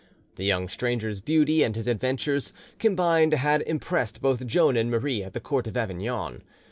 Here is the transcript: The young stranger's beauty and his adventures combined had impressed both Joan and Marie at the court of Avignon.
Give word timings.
The 0.35 0.45
young 0.45 0.67
stranger's 0.67 1.21
beauty 1.21 1.61
and 1.61 1.75
his 1.75 1.85
adventures 1.87 2.53
combined 2.79 3.33
had 3.35 3.61
impressed 3.61 4.19
both 4.19 4.47
Joan 4.47 4.75
and 4.75 4.89
Marie 4.89 5.21
at 5.21 5.33
the 5.33 5.39
court 5.39 5.67
of 5.67 5.77
Avignon. 5.77 6.41